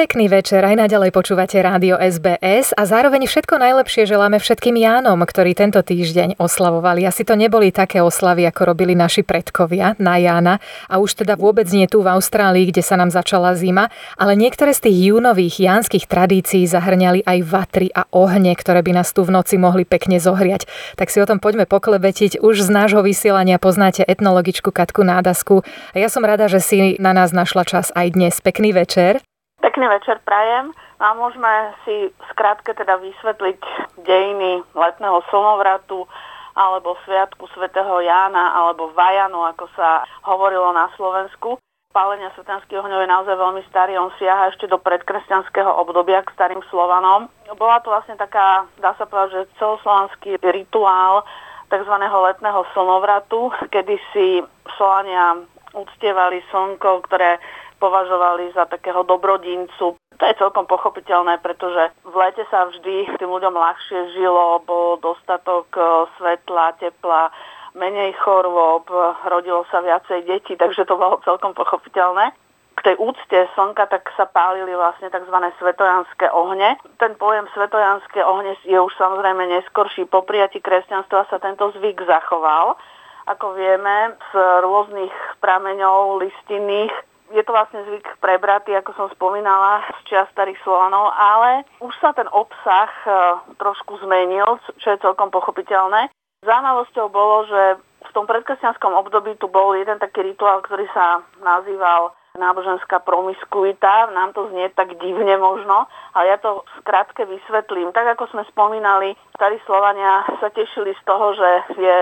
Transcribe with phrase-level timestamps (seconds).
[0.00, 5.52] Pekný večer, aj naďalej počúvate rádio SBS a zároveň všetko najlepšie želáme všetkým Jánom, ktorí
[5.52, 7.04] tento týždeň oslavovali.
[7.04, 10.56] Asi to neboli také oslavy, ako robili naši predkovia na Jána
[10.88, 14.72] a už teda vôbec nie tu v Austrálii, kde sa nám začala zima, ale niektoré
[14.72, 19.36] z tých júnových jánskych tradícií zahrňali aj vatry a ohne, ktoré by nás tu v
[19.36, 20.64] noci mohli pekne zohriať.
[20.96, 22.40] Tak si o tom poďme poklebetiť.
[22.40, 25.60] Už z nášho vysielania poznáte etnologičku Katku Nádasku
[25.92, 28.40] a ja som rada, že si na nás našla čas aj dnes.
[28.40, 29.20] Pekný večer.
[29.70, 31.46] Pekný večer prajem a môžeme
[31.86, 33.62] si skrátke teda vysvetliť
[34.02, 36.10] dejiny letného slnovratu
[36.58, 41.62] alebo Sviatku svätého Jána alebo Vajanu, ako sa hovorilo na Slovensku.
[41.94, 46.66] Pálenia svetanských ohňov je naozaj veľmi starý, on siaha ešte do predkresťanského obdobia k starým
[46.66, 47.30] Slovanom.
[47.54, 51.22] Bola to vlastne taká, dá sa povedať, že celoslovanský rituál
[51.70, 51.94] tzv.
[51.94, 54.42] letného slnovratu, kedy si
[54.74, 55.38] Slovania
[55.78, 57.38] uctievali slnko, ktoré
[57.80, 59.96] považovali za takého dobrodincu.
[59.96, 65.72] To je celkom pochopiteľné, pretože v lete sa vždy tým ľuďom ľahšie žilo, bol dostatok
[65.72, 65.80] e,
[66.20, 67.32] svetla, tepla,
[67.72, 68.84] menej chorôb,
[69.24, 72.36] rodilo sa viacej detí, takže to bolo celkom pochopiteľné
[72.80, 75.36] k tej úcte slnka tak sa pálili vlastne tzv.
[75.60, 76.80] svetojanské ohne.
[76.96, 80.08] Ten pojem svetojanské ohne je už samozrejme neskorší.
[80.08, 82.80] Po prijati kresťanstva sa tento zvyk zachoval.
[83.28, 85.12] Ako vieme, z rôznych
[85.44, 91.62] prameňov listinných je to vlastne zvyk prebratý, ako som spomínala, z čia starých Slovanov, ale
[91.78, 93.10] už sa ten obsah e,
[93.58, 96.10] trošku zmenil, čo je celkom pochopiteľné.
[96.42, 102.16] Zaujímavosťou bolo, že v tom predkresťanskom období tu bol jeden taký rituál, ktorý sa nazýval
[102.38, 104.10] náboženská promiskuita.
[104.14, 107.92] Nám to znie tak divne možno, ale ja to skrátke vysvetlím.
[107.92, 111.96] Tak ako sme spomínali, starí Slovania sa tešili z toho, že je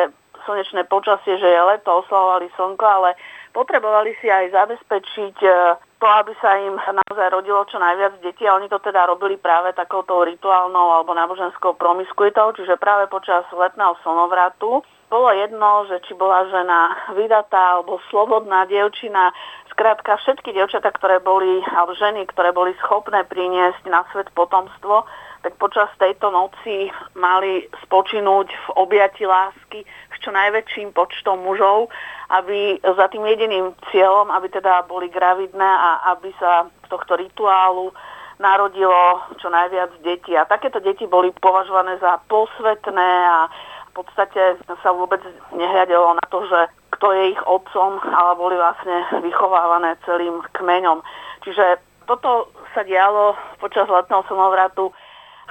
[0.49, 3.19] slnečné počasie, že je leto, oslavovali slnko, ale
[3.59, 5.51] potrebovali si aj zabezpečiť e,
[5.98, 9.75] to, aby sa im naozaj rodilo čo najviac detí a oni to teda robili práve
[9.75, 14.87] takouto rituálnou alebo náboženskou promiskuitou, čiže práve počas letného slnovratu.
[15.10, 19.34] Bolo jedno, že či bola žena vydatá alebo slobodná dievčina,
[19.75, 25.03] skrátka všetky dievčatá, ktoré boli, alebo ženy, ktoré boli schopné priniesť na svet potomstvo,
[25.43, 31.88] tak počas tejto noci mali spočinúť v objati lásky s čo najväčším počtom mužov,
[32.28, 37.93] aby za tým jediným cieľom, aby teda boli gravidné a aby sa z tohto rituálu
[38.39, 40.37] narodilo čo najviac detí.
[40.37, 43.49] A takéto deti boli považované za posvetné a
[43.91, 45.19] v podstate sa vôbec
[45.50, 51.03] nehľadelo na to, že kto je ich otcom, ale boli vlastne vychovávané celým kmeňom.
[51.43, 54.94] Čiže toto sa dialo počas letného slnovratu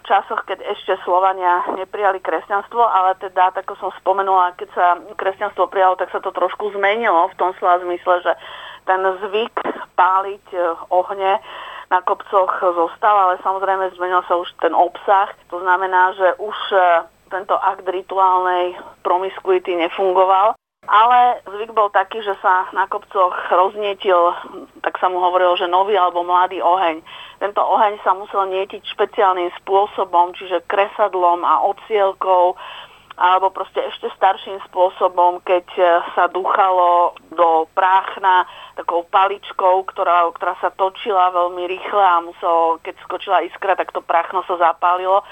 [0.07, 6.00] časoch, keď ešte Slovania neprijali kresťanstvo, ale teda, ako som spomenula, keď sa kresťanstvo prijalo,
[6.00, 8.34] tak sa to trošku zmenilo v tom slova zmysle, že
[8.90, 9.53] ten zvyk
[9.94, 10.59] páliť e,
[10.90, 11.38] ohne
[11.88, 15.31] na kopcoch zostal, ale samozrejme zmenil sa už ten obsah.
[15.51, 16.79] To znamená, že už e,
[17.29, 18.74] tento akt rituálnej
[19.06, 20.56] promiskuity nefungoval
[20.88, 24.31] ale zvyk bol taký, že sa na kopcoch roznietil,
[24.80, 27.03] tak sa mu hovorilo, že nový alebo mladý oheň.
[27.44, 32.56] Tento oheň sa musel nietiť špeciálnym spôsobom, čiže kresadlom a ocielkou,
[33.18, 35.66] alebo proste ešte starším spôsobom, keď
[36.14, 38.46] sa duchalo do práchna
[38.78, 44.06] takou paličkou, ktorá, ktorá sa točila veľmi rýchle a muselo, keď skočila iskra, tak to
[44.06, 45.25] práchno sa zapálilo.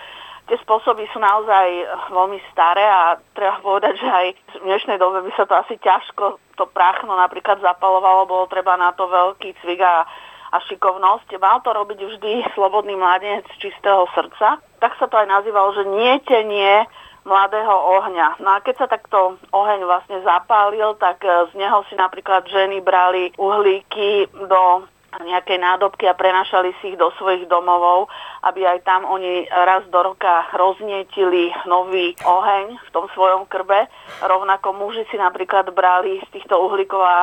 [0.46, 1.68] Tie spôsoby sú naozaj
[2.14, 4.28] veľmi staré a treba povedať, že aj
[4.62, 8.96] v dnešnej dobe by sa to asi ťažko to prachno napríklad zapalovalo, bolo treba na
[8.96, 10.06] to veľký cvik a,
[10.54, 11.36] a šikovnosť.
[11.42, 14.62] Mal to robiť vždy slobodný mladenec čistého srdca.
[14.80, 16.88] Tak sa to aj nazývalo, že nietenie
[17.26, 18.40] mladého ohňa.
[18.40, 23.34] No a keď sa takto oheň vlastne zapálil, tak z neho si napríklad ženy brali
[23.36, 24.86] uhlíky do
[25.24, 28.12] nejaké nádobky a prenašali si ich do svojich domovov,
[28.44, 33.88] aby aj tam oni raz do roka roznietili nový oheň v tom svojom krbe.
[34.20, 37.20] Rovnako muži si napríklad brali z týchto uhlíkov a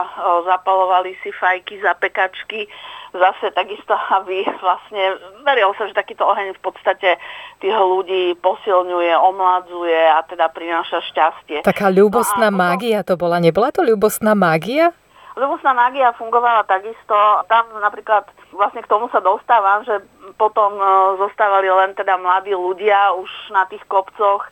[0.46, 2.66] zapalovali si fajky, zapekačky,
[3.12, 7.20] zase takisto, aby vlastne verilo sa, že takýto oheň v podstate
[7.60, 11.60] tých ľudí posilňuje, omladzuje a teda prináša šťastie.
[11.60, 13.36] Taká ľubostná no mágia to bola.
[13.36, 14.96] Nebola to ľubostná mágia?
[15.32, 17.16] Ľubostná mágia fungovala takisto.
[17.48, 20.04] Tam napríklad vlastne k tomu sa dostávam, že
[20.36, 20.84] potom e,
[21.24, 24.50] zostávali len teda mladí ľudia už na tých kopcoch, e,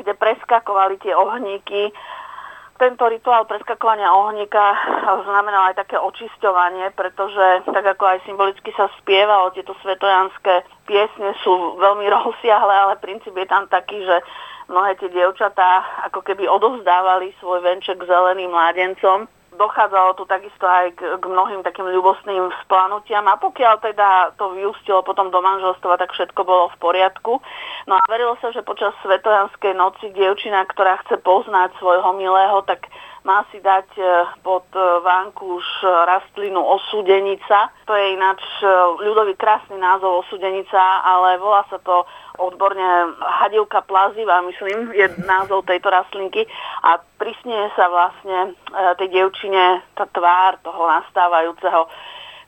[0.00, 1.92] kde preskakovali tie ohníky.
[2.80, 4.72] Tento rituál preskakovania ohníka
[5.28, 11.76] znamenal aj také očisťovanie, pretože tak ako aj symbolicky sa spievalo, tieto svetojanské piesne sú
[11.76, 14.24] veľmi rozsiahle, ale princíp je tam taký, že
[14.72, 19.28] mnohé tie dievčatá ako keby odovzdávali svoj venček zeleným mládencom
[19.60, 25.04] dochádzalo tu takisto aj k, k mnohým takým ľubostným splanutiam a pokiaľ teda to vyústilo
[25.04, 27.44] potom do manželstva, tak všetko bolo v poriadku.
[27.84, 32.88] No a verilo sa, že počas Svetojanskej noci dievčina, ktorá chce poznať svojho milého, tak
[33.20, 34.04] má si dať e,
[34.40, 37.68] pod e, vánku rastlinu osúdenica.
[37.84, 38.64] To je ináč e,
[39.04, 42.08] ľudový krásny názov osúdenica, ale volá sa to
[42.40, 46.48] odborne hadivka plaziva, myslím, je názov tejto rastlinky
[46.80, 48.56] a prisnie sa vlastne
[48.96, 51.84] tej dievčine tá tvár toho nastávajúceho.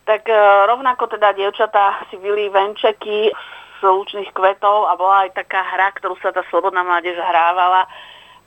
[0.08, 0.26] Tak
[0.66, 3.30] rovnako teda dievčatá si vylí venčeky
[3.78, 7.86] z lučných kvetov a bola aj taká hra, ktorú sa tá slobodná mládež hrávala,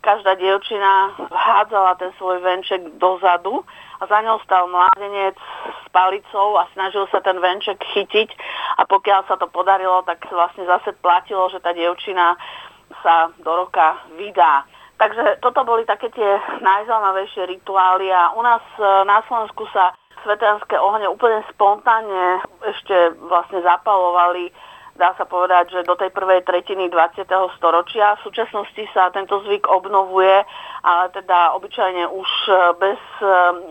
[0.06, 3.66] každá dievčina hádzala ten svoj venček dozadu
[3.98, 5.34] a za ňou stal mládenec
[5.82, 8.30] s palicou a snažil sa ten venček chytiť
[8.78, 12.38] a pokiaľ sa to podarilo, tak vlastne zase platilo, že tá dievčina
[13.02, 14.70] sa do roka vydá.
[14.96, 19.92] Takže toto boli také tie najzaujímavejšie rituály a u nás e, na Slovensku sa
[20.24, 24.56] svetanské ohne úplne spontánne ešte vlastne zapalovali
[24.96, 27.28] dá sa povedať, že do tej prvej tretiny 20.
[27.60, 28.16] storočia.
[28.20, 30.44] V súčasnosti sa tento zvyk obnovuje,
[30.82, 33.28] ale teda obyčajne už e, bez e,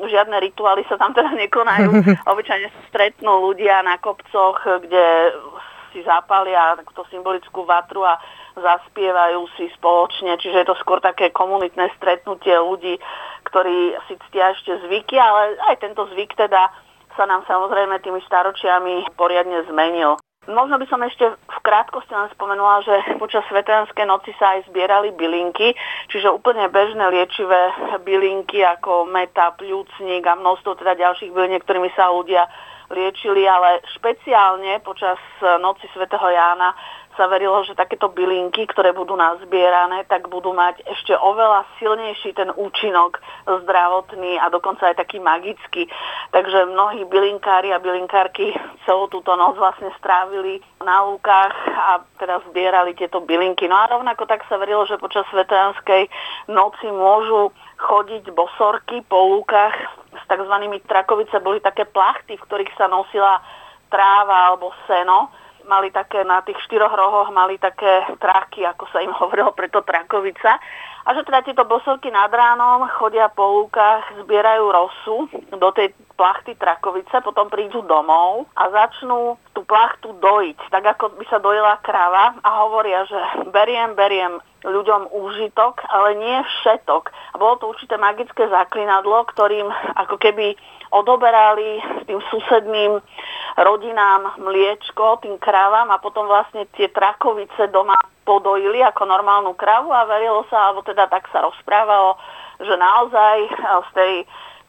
[0.09, 1.91] žiadne rituály sa tam teda nekonajú.
[2.33, 5.33] Obyčajne sa stretnú ľudia na kopcoch, kde
[5.97, 8.19] si zapália takúto symbolickú vatru a
[8.59, 12.99] zaspievajú si spoločne, čiže je to skôr také komunitné stretnutie ľudí,
[13.47, 16.71] ktorí si ctia ešte zvyky, ale aj tento zvyk teda
[17.15, 20.19] sa nám samozrejme tými staročiami poriadne zmenil.
[20.45, 25.17] Možno by som ešte v krátkosti len spomenula, že počas Svetanskej noci sa aj zbierali
[25.17, 25.73] bylinky,
[26.13, 27.73] čiže úplne bežné liečivé
[28.05, 32.45] bylinky ako meta, pľúcnik a množstvo teda ďalších byliniek, ktorými sa ľudia
[32.93, 36.77] liečili, ale špeciálne počas noci svätého Jána
[37.15, 42.51] sa verilo, že takéto bylinky, ktoré budú nazbierané, tak budú mať ešte oveľa silnejší ten
[42.51, 45.87] účinok zdravotný a dokonca aj taký magický.
[46.35, 48.51] Takže mnohí bylinkári a bylinkárky
[48.83, 53.71] celú túto noc vlastne strávili na lúkach a teda zbierali tieto bylinky.
[53.71, 56.11] No a rovnako tak sa verilo, že počas svetojanskej
[56.51, 59.75] noci môžu chodiť bosorky po lúkach
[60.15, 60.55] s tzv.
[60.87, 61.39] trakovice.
[61.39, 63.39] Boli také plachty, v ktorých sa nosila
[63.87, 69.13] tráva alebo seno mali také, na tých štyroch rohoch mali také traky, ako sa im
[69.21, 70.61] hovorilo, preto trakovica.
[71.05, 75.17] A že teda tieto bosorky nad ránom chodia po lúkach, zbierajú rosu
[75.53, 81.25] do tej plachty trakovice, potom prídu domov a začnú tú plachtu dojiť, tak ako by
[81.29, 83.21] sa dojila krava a hovoria, že
[83.53, 87.13] beriem, beriem ľuďom úžitok, ale nie všetok.
[87.13, 89.69] A bolo to určité magické zaklinadlo, ktorým
[90.01, 90.57] ako keby
[90.95, 93.03] odoberali tým susedným
[93.59, 100.07] rodinám mliečko, tým krávam a potom vlastne tie trakovice doma podojili ako normálnu kravu a
[100.07, 102.17] verilo sa, alebo teda tak sa rozprávalo,
[102.63, 104.13] že naozaj z tej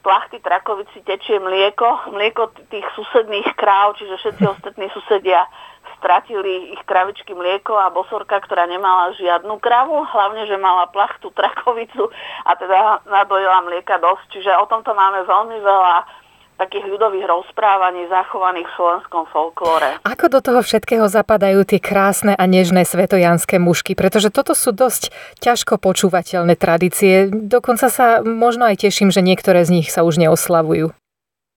[0.05, 5.49] plachty trakovici tečie mlieko, mlieko tých susedných kráv, čiže všetci ostatní susedia
[5.97, 12.13] stratili ich kravičky mlieko a bosorka, ktorá nemala žiadnu kravu, hlavne, že mala plachtu trakovicu
[12.45, 14.37] a teda nadojila mlieka dosť.
[14.37, 16.24] Čiže o tomto máme veľmi veľa
[16.55, 19.99] takých ľudových rozprávaní zachovaných v slovenskom folklóre.
[20.07, 23.93] Ako do toho všetkého zapadajú tie krásne a nežné svetojanské mušky?
[23.93, 25.11] Pretože toto sú dosť
[25.43, 27.27] ťažko počúvateľné tradície.
[27.29, 30.95] Dokonca sa možno aj teším, že niektoré z nich sa už neoslavujú.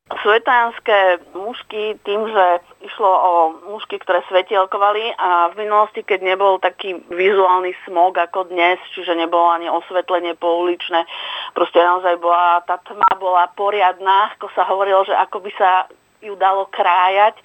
[0.08, 2.44] Svetajanské mušky tým, že
[2.80, 3.32] išlo o
[3.76, 9.52] mušky, ktoré svetielkovali a v minulosti, keď nebol taký vizuálny smog ako dnes, čiže nebolo
[9.52, 11.04] ani osvetlenie pouličné,
[11.52, 15.70] proste naozaj bola, tá tma bola poriadna, ako sa hovorilo, že ako by sa
[16.24, 17.36] ju dalo krájať,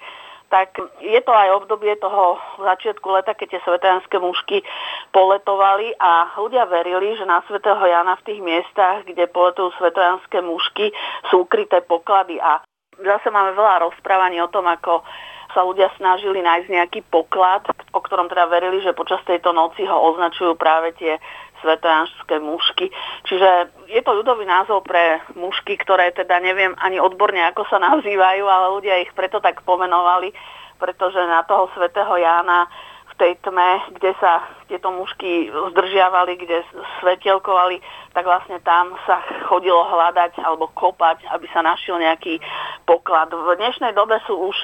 [0.54, 4.62] tak je to aj obdobie toho začiatku leta, keď tie svetajánske mušky
[5.10, 10.94] poletovali a ľudia verili, že na svätého Jana v tých miestach, kde poletujú svetajánske mušky,
[11.26, 12.38] sú ukryté poklady.
[12.38, 12.62] A
[13.02, 15.02] zase máme veľa rozprávaní o tom, ako
[15.50, 19.96] sa ľudia snažili nájsť nejaký poklad, o ktorom teda verili, že počas tejto noci ho
[20.14, 21.18] označujú práve tie
[21.64, 22.92] svetojanské mušky.
[23.24, 28.44] Čiže je to ľudový názov pre mušky, ktoré teda neviem ani odborne, ako sa nazývajú,
[28.44, 30.36] ale ľudia ich preto tak pomenovali,
[30.76, 32.68] pretože na toho svätého Jána
[33.14, 36.66] v tej tme, kde sa tieto mušky zdržiavali, kde
[36.98, 37.78] svetielkovali,
[38.10, 42.42] tak vlastne tam sa chodilo hľadať alebo kopať, aby sa našiel nejaký
[42.82, 43.30] poklad.
[43.30, 44.56] V dnešnej dobe sú už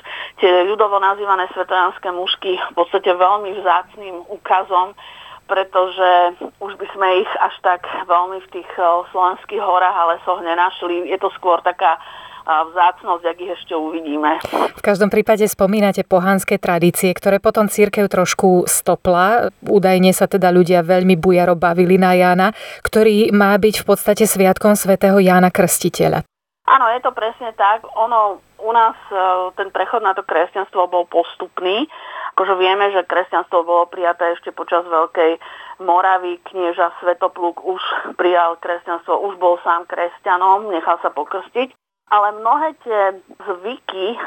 [0.43, 4.99] tie ľudovo nazývané svetojanské mušky v podstate veľmi vzácným úkazom
[5.51, 10.39] pretože už by sme ich až tak veľmi v tých eh, slovenských horách a lesoch
[10.47, 11.11] nenašli.
[11.11, 14.39] Je to skôr taká eh, vzácnosť, ak ich ešte uvidíme.
[14.79, 19.51] V každom prípade spomínate pohanské tradície, ktoré potom církev trošku stopla.
[19.67, 22.55] Údajne sa teda ľudia veľmi bujaro bavili na Jána,
[22.87, 26.23] ktorý má byť v podstate sviatkom svätého Jána Krstiteľa.
[26.71, 27.83] Áno, je to presne tak.
[27.99, 29.19] Ono, u nás e,
[29.59, 31.91] ten prechod na to kresťanstvo bol postupný.
[32.35, 35.37] Akože vieme, že kresťanstvo bolo prijaté ešte počas Veľkej
[35.83, 36.39] Moravy.
[36.47, 37.83] Knieža Svetopluk už
[38.15, 41.75] prijal kresťanstvo, už bol sám kresťanom, nechal sa pokrstiť.
[42.11, 43.01] Ale mnohé tie
[43.39, 44.19] zvyky e,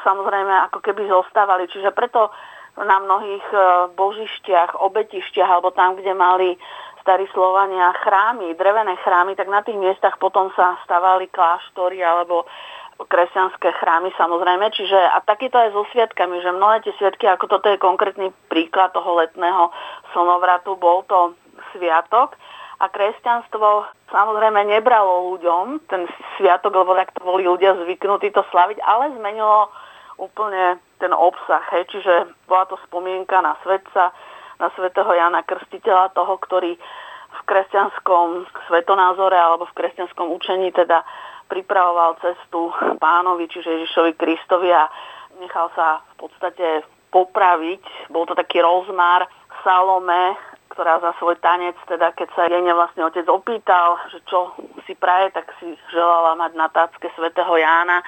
[0.00, 1.68] samozrejme ako keby zostávali.
[1.68, 2.32] Čiže preto
[2.80, 3.58] na mnohých e,
[3.92, 6.56] božištiach, obetištiach alebo tam, kde mali
[7.06, 12.50] starí Slovania chrámy, drevené chrámy, tak na tých miestach potom sa stavali kláštory alebo
[13.04, 14.72] kresťanské chrámy samozrejme.
[14.72, 18.96] Čiže a takýto aj so sviatkami, že mnohé tie sviatky, ako toto je konkrétny príklad
[18.96, 19.68] toho letného
[20.16, 21.36] slnovratu, bol to
[21.76, 22.40] sviatok
[22.80, 28.80] a kresťanstvo samozrejme nebralo ľuďom ten sviatok, lebo tak to boli ľudia zvyknutí to slaviť,
[28.84, 29.72] ale zmenilo
[30.16, 31.64] úplne ten obsah.
[31.72, 31.92] Hej.
[31.92, 34.12] Čiže bola to spomienka na svetca,
[34.56, 36.76] na svätého Jana Krstiteľa, toho, ktorý
[37.36, 41.04] v kresťanskom svetonázore alebo v kresťanskom učení teda
[41.46, 44.90] pripravoval cestu pánovi, čiže Ježišovi Kristovi a
[45.38, 46.82] nechal sa v podstate
[47.14, 48.10] popraviť.
[48.10, 49.24] Bol to taký rozmar
[49.62, 50.36] Salome,
[50.74, 54.52] ktorá za svoj tanec, teda keď sa jej vlastne otec opýtal, že čo
[54.84, 58.04] si praje, tak si želala mať na tácke svätého Jána.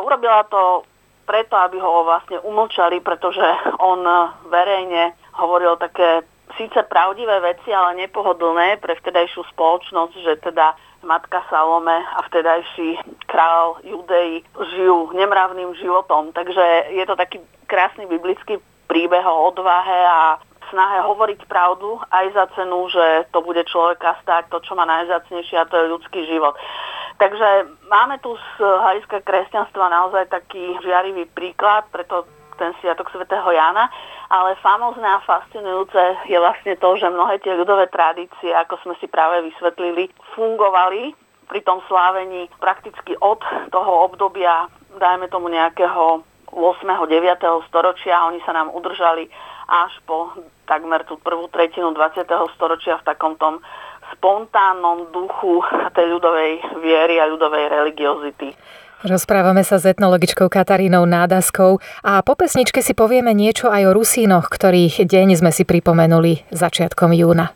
[0.00, 0.88] Urobila to
[1.28, 3.44] preto, aby ho vlastne umlčali, pretože
[3.78, 4.02] on
[4.48, 6.24] verejne hovoril také
[6.56, 13.82] síce pravdivé veci, ale nepohodlné pre vtedajšiu spoločnosť, že teda matka Salome a vtedajší král
[13.82, 14.42] Judei
[14.76, 16.30] žijú nemravným životom.
[16.30, 20.38] Takže je to taký krásny biblický príbeh o odvahe a
[20.70, 25.56] snahe hovoriť pravdu aj za cenu, že to bude človeka stáť to, čo má najzácnejšie
[25.60, 26.56] a to je ľudský život.
[27.20, 32.24] Takže máme tu z hľadiska kresťanstva naozaj taký žiarivý príklad, preto
[32.56, 33.92] ten sviatok svätého Jana,
[34.32, 39.04] ale famozné a fascinujúce je vlastne to, že mnohé tie ľudové tradície, ako sme si
[39.04, 41.12] práve vysvetlili, fungovali
[41.52, 46.56] pri tom slávení prakticky od toho obdobia, dajme tomu nejakého 8.
[46.56, 47.68] 9.
[47.68, 49.28] storočia, oni sa nám udržali
[49.68, 50.32] až po
[50.64, 52.24] takmer tú prvú tretinu 20.
[52.56, 53.60] storočia v takom tom
[54.16, 55.60] spontánnom duchu
[55.92, 58.52] tej ľudovej viery a ľudovej religiozity.
[59.02, 64.46] Rozprávame sa s etnologičkou Katarínou Nádaskou a po pesničke si povieme niečo aj o Rusínoch,
[64.46, 67.50] ktorých deň sme si pripomenuli začiatkom júna.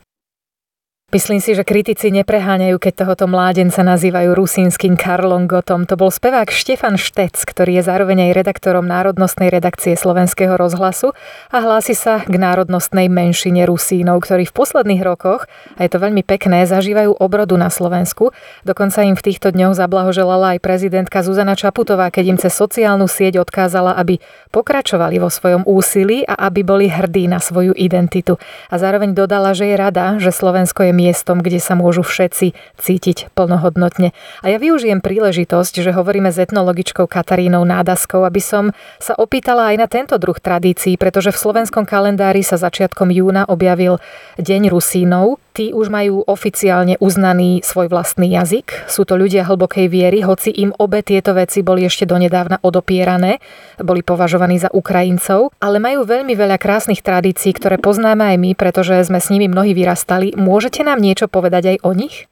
[1.07, 5.87] Myslím si, že kritici nepreháňajú, keď tohoto mládenca nazývajú rusínskym Karlom Gotom.
[5.87, 11.15] To bol spevák Štefan Štec, ktorý je zároveň aj redaktorom Národnostnej redakcie Slovenského rozhlasu
[11.47, 15.47] a hlási sa k národnostnej menšine Rusínov, ktorí v posledných rokoch,
[15.79, 18.35] a je to veľmi pekné, zažívajú obrodu na Slovensku.
[18.67, 23.39] Dokonca im v týchto dňoch zablahoželala aj prezidentka Zuzana Čaputová, keď im cez sociálnu sieť
[23.39, 24.19] odkázala, aby
[24.51, 28.35] pokračovali vo svojom úsilí a aby boli hrdí na svoju identitu.
[28.67, 33.29] A zároveň dodala, že je rada, že Slovensko je miestom, kde sa môžu všetci cítiť
[33.37, 34.17] plnohodnotne.
[34.41, 39.75] A ja využijem príležitosť, že hovoríme s etnologičkou Katarínou Nádaskou, aby som sa opýtala aj
[39.77, 44.01] na tento druh tradícií, pretože v slovenskom kalendári sa začiatkom júna objavil
[44.41, 45.37] Deň Rusínov.
[45.57, 48.85] Tí už majú oficiálne uznaný svoj vlastný jazyk.
[48.85, 53.41] Sú to ľudia hlbokej viery, hoci im obe tieto veci boli ešte donedávna odopierané,
[53.81, 59.09] boli považovaní za Ukrajincov, ale majú veľmi veľa krásnych tradícií, ktoré poznáme aj my, pretože
[59.09, 60.37] sme s nimi mnohí vyrastali.
[60.37, 62.29] Môžete nám niečo povedať aj o nich?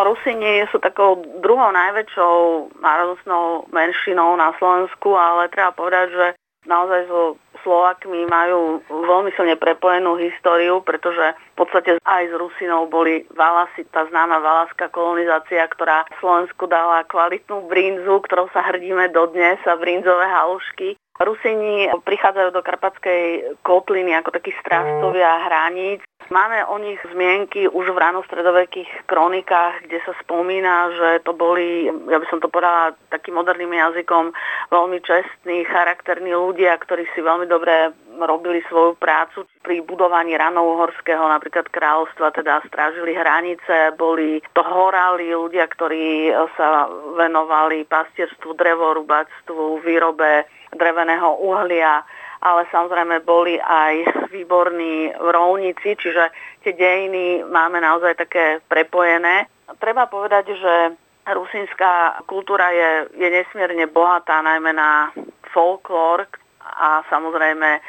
[0.00, 6.26] Rusini sú takou druhou najväčšou národnostnou menšinou na Slovensku, ale treba povedať, že
[6.64, 13.22] naozaj so Slovakmi majú veľmi silne prepojenú históriu, pretože v podstate aj s Rusinou boli
[13.34, 19.78] Valasy, tá známa valaská kolonizácia, ktorá Slovensku dala kvalitnú brinzu, ktorou sa hrdíme dodnes a
[19.78, 20.98] brinzové halušky.
[21.20, 26.00] Rusini prichádzajú do Karpatskej kotliny ako takí strážcovia hraníc.
[26.32, 32.16] Máme o nich zmienky už v ranostredovekých kronikách, kde sa spomína, že to boli, ja
[32.16, 34.32] by som to povedala takým moderným jazykom,
[34.72, 41.70] veľmi čestní, charakterní ľudia, ktorí si veľmi dobre robili svoju prácu pri budovaní ranovhorského napríklad
[41.72, 51.40] kráľovstva, teda strážili hranice, boli to horali ľudia, ktorí sa venovali pastierstvu, drevorubáctvu, výrobe dreveného
[51.40, 52.04] uhlia,
[52.42, 56.32] ale samozrejme boli aj výborní rovníci, čiže
[56.66, 59.46] tie dejiny máme naozaj také prepojené.
[59.78, 60.74] Treba povedať, že
[61.22, 65.14] rusínska kultúra je, je nesmierne bohatá najmä na
[65.54, 66.26] folklór
[66.62, 67.82] a samozrejme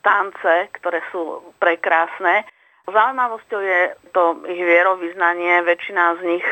[0.00, 2.48] tance, ktoré sú prekrásne.
[2.84, 3.80] Zaujímavosťou je
[4.12, 5.64] to ich vierovýznanie.
[5.64, 6.46] Väčšina z nich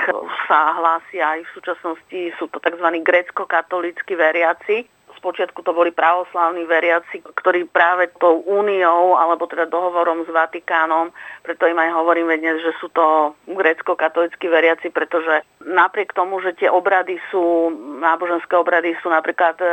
[0.48, 2.88] sa hlási aj v súčasnosti, sú to tzv.
[3.04, 4.88] grecko-katolícky veriaci.
[5.22, 11.14] Spočiatku to boli pravoslavní veriaci, ktorí práve tou úniou alebo teda dohovorom s Vatikánom,
[11.46, 16.66] preto im aj hovoríme dnes, že sú to grécko-katolickí veriaci, pretože napriek tomu, že tie
[16.66, 17.70] obrady sú,
[18.02, 19.66] náboženské obrady sú napríklad e,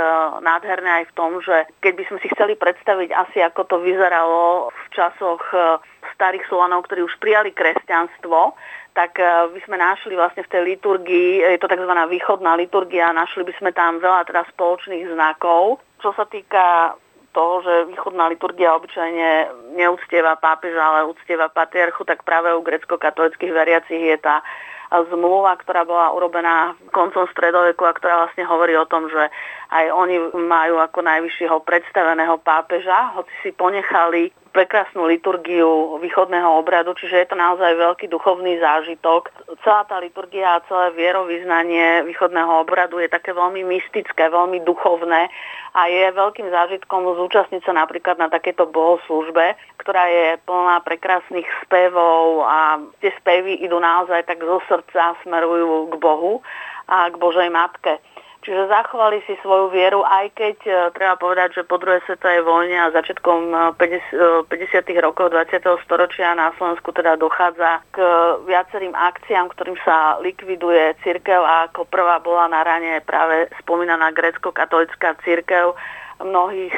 [0.45, 4.69] nádherné aj v tom, že keď by sme si chceli predstaviť asi ako to vyzeralo
[4.69, 5.81] v časoch e,
[6.13, 8.53] starých Slovanov, ktorí už prijali kresťanstvo,
[8.93, 11.93] tak e, by sme našli vlastne v tej liturgii, je to tzv.
[12.09, 15.81] východná liturgia, našli by sme tam veľa teda spoločných znakov.
[15.99, 16.95] Čo sa týka
[17.31, 24.01] toho, že východná liturgia obyčajne neúctieva pápeža, ale úctieva patriarchu, tak práve u grecko-katolických veriacich
[24.01, 24.41] je tá
[24.89, 29.29] zmluva, ktorá bola urobená koncom stredoveku a ktorá vlastne hovorí o tom, že
[29.69, 37.15] aj oni majú ako najvyššieho predstaveného pápeža, hoci si ponechali prekrásnu liturgiu východného obradu, čiže
[37.23, 39.29] je to naozaj veľký duchovný zážitok.
[39.61, 45.29] Celá tá liturgia a celé vierovýznanie východného obradu je také veľmi mystické, veľmi duchovné
[45.77, 52.43] a je veľkým zážitkom zúčastniť sa napríklad na takéto bohoslužbe, ktorá je plná prekrásnych spevov
[52.43, 56.41] a tie spevy idú naozaj tak zo srdca, smerujú k Bohu
[56.89, 58.01] a k Božej Matke.
[58.49, 62.81] Čiže zachovali si svoju vieru, aj keď e, treba povedať, že po druhej svetovej vojne
[62.81, 63.77] a začiatkom 50.
[63.77, 65.61] E, e, rokov 20.
[65.85, 68.01] storočia na Slovensku teda dochádza k
[68.49, 75.21] viacerým akciám, ktorým sa likviduje církev a ako prvá bola na rane práve spomínaná grecko-katolická
[75.21, 75.77] církev
[76.17, 76.73] mnohých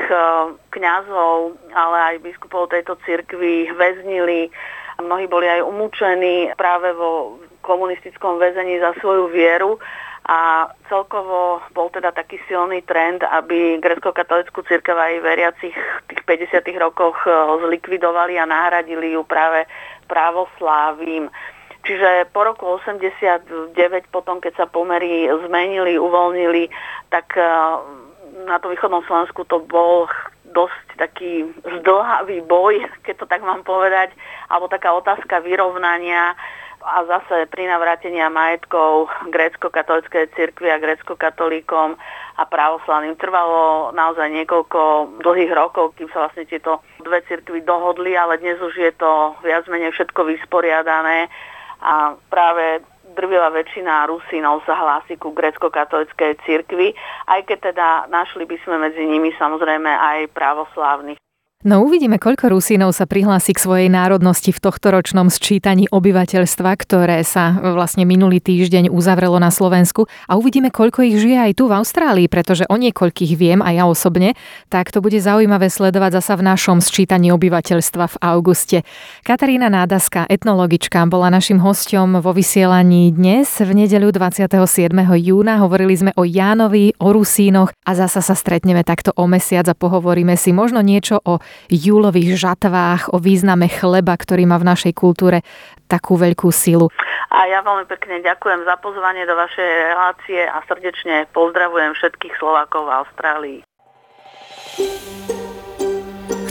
[0.75, 4.51] kňazov, ale aj biskupov tejto cirkvi väznili.
[4.99, 9.79] Mnohí boli aj umúčení práve vo komunistickom väzení za svoju vieru
[10.21, 16.21] a celkovo bol teda taký silný trend, aby grecko-katolickú církev aj veriacich v tých
[16.53, 16.61] 50.
[16.77, 17.33] rokoch e,
[17.65, 19.65] zlikvidovali a nahradili ju práve
[20.05, 21.25] pravoslávim.
[21.81, 23.73] Čiže po roku 89,
[24.13, 26.69] potom keď sa pomery zmenili, uvoľnili,
[27.09, 27.41] tak e,
[28.45, 30.05] na tom východnom Slovensku to bol
[30.53, 31.49] dosť taký
[31.81, 32.77] zdlhavý boj,
[33.09, 34.13] keď to tak mám povedať,
[34.53, 36.37] alebo taká otázka vyrovnania
[36.81, 41.95] a zase pri navrátenia majetkov grécko-katolickej cirkvi a grécko-katolíkom
[42.37, 44.81] a pravoslavným trvalo naozaj niekoľko
[45.21, 49.69] dlhých rokov, kým sa vlastne tieto dve cirkvy dohodli, ale dnes už je to viac
[49.69, 51.29] menej všetko vysporiadané
[51.81, 52.81] a práve
[53.13, 56.97] drvivá väčšina Rusínov sa hlási ku grecko-katolickej cirkvi,
[57.29, 61.20] aj keď teda našli by sme medzi nimi samozrejme aj pravoslávnych.
[61.61, 67.53] No uvidíme, koľko Rusínov sa prihlási k svojej národnosti v tohtoročnom sčítaní obyvateľstva, ktoré sa
[67.53, 72.25] vlastne minulý týždeň uzavrelo na Slovensku a uvidíme, koľko ich žije aj tu v Austrálii,
[72.25, 74.33] pretože o niekoľkých viem aj ja osobne,
[74.73, 78.77] tak to bude zaujímavé sledovať zasa v našom sčítaní obyvateľstva v auguste.
[79.21, 84.49] Katarína Nádaska, etnologička, bola našim hosťom vo vysielaní dnes v nedeľu 27.
[84.97, 85.61] júna.
[85.61, 90.33] Hovorili sme o Jánovi, o Rusínoch a zasa sa stretneme takto o mesiac a pohovoríme
[90.33, 91.37] si možno niečo o
[91.69, 95.41] júlových žatvách, o význame chleba, ktorý má v našej kultúre
[95.91, 96.87] takú veľkú silu.
[97.31, 102.87] A ja veľmi pekne ďakujem za pozvanie do vašej relácie a srdečne pozdravujem všetkých Slovákov
[102.87, 103.59] v Austrálii.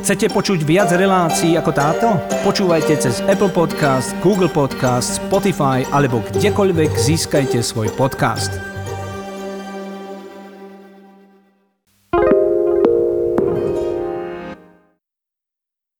[0.01, 2.09] Chcete počuť viac relácií ako táto?
[2.41, 8.70] Počúvajte cez Apple Podcast, Google Podcast, Spotify alebo kdekoľvek získajte svoj podcast.